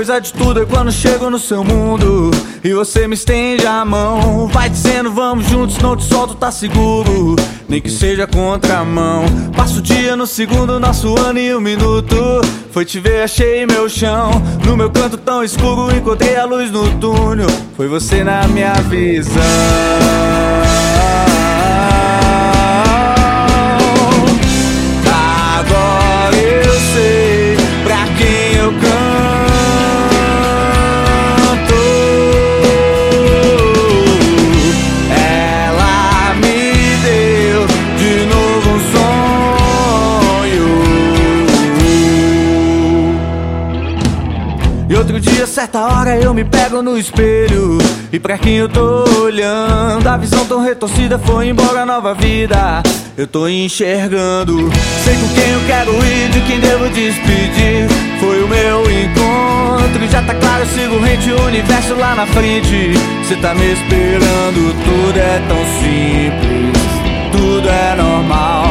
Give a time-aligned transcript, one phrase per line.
[0.00, 2.30] coisa de tudo é quando chego no seu mundo
[2.64, 4.46] e você me estende a mão.
[4.48, 7.36] Vai dizendo, vamos juntos, não te solto, tá seguro.
[7.68, 9.24] Nem que seja contramão.
[9.54, 12.16] Passo o dia no segundo, nosso ano e um minuto.
[12.70, 14.30] Foi te ver, achei meu chão.
[14.64, 17.48] No meu canto tão escuro, encontrei a luz no túnel.
[17.76, 20.49] Foi você na minha visão.
[45.00, 47.78] Outro dia, certa hora, eu me pego no espelho.
[48.12, 52.82] E pra quem eu tô olhando, a visão tão retorcida foi embora a nova vida.
[53.16, 54.70] Eu tô enxergando,
[55.02, 57.88] sei com quem eu quero ir, de quem devo despedir.
[58.20, 62.92] Foi o meu encontro, já tá claro, eu sigo rente o universo lá na frente.
[63.26, 66.82] Cê tá me esperando, tudo é tão simples,
[67.32, 68.66] tudo é normal.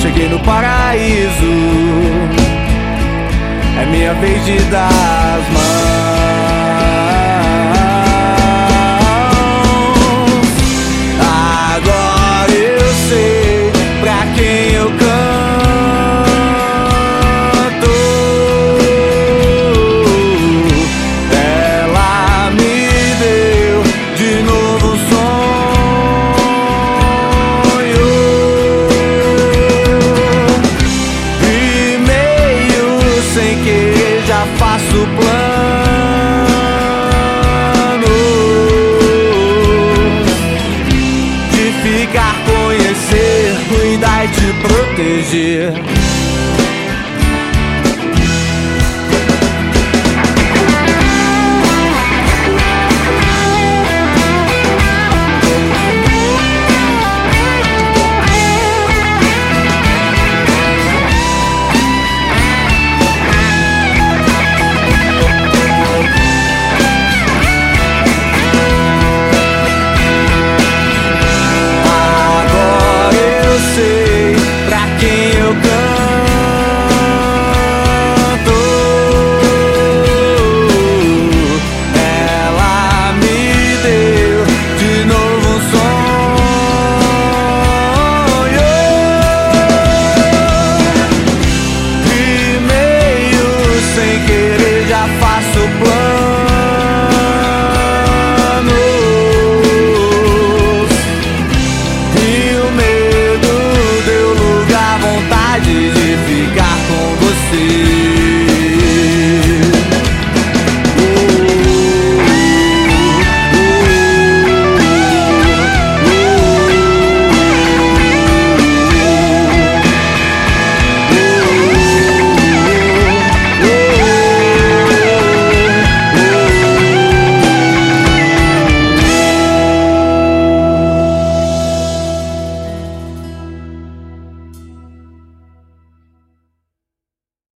[0.00, 1.77] Cheguei no paraíso,
[4.08, 5.97] minha vez de dar as mãos.
[44.98, 46.47] Proteger.